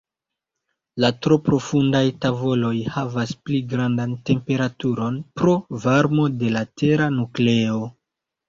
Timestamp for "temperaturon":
4.31-5.23